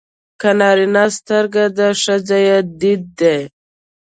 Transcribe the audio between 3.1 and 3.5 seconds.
دی.